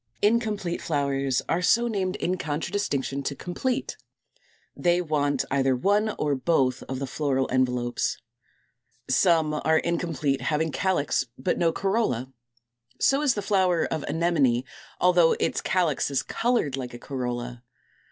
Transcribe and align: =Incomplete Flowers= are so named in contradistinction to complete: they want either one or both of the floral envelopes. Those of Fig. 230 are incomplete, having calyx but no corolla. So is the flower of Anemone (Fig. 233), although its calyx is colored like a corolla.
=Incomplete 0.23 0.81
Flowers= 0.81 1.43
are 1.47 1.61
so 1.61 1.87
named 1.87 2.15
in 2.15 2.35
contradistinction 2.35 3.21
to 3.21 3.35
complete: 3.35 3.97
they 4.75 4.99
want 4.99 5.45
either 5.51 5.75
one 5.75 6.15
or 6.17 6.33
both 6.33 6.81
of 6.89 6.97
the 6.97 7.05
floral 7.05 7.47
envelopes. 7.51 8.17
Those 9.07 9.27
of 9.27 9.45
Fig. 9.45 9.51
230 9.61 9.69
are 9.69 9.77
incomplete, 9.87 10.41
having 10.41 10.71
calyx 10.71 11.27
but 11.37 11.59
no 11.59 11.71
corolla. 11.71 12.33
So 12.99 13.21
is 13.21 13.35
the 13.35 13.43
flower 13.43 13.85
of 13.85 14.01
Anemone 14.07 14.63
(Fig. 14.63 14.65
233), 14.99 14.99
although 15.01 15.33
its 15.33 15.61
calyx 15.61 16.09
is 16.09 16.23
colored 16.23 16.75
like 16.75 16.95
a 16.95 16.97
corolla. 16.97 17.61